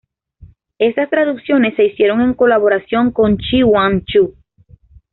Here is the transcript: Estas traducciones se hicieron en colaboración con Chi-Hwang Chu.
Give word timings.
Estas 0.79 1.11
traducciones 1.11 1.75
se 1.75 1.85
hicieron 1.85 2.21
en 2.21 2.33
colaboración 2.33 3.11
con 3.11 3.37
Chi-Hwang 3.37 4.03
Chu. 4.05 4.35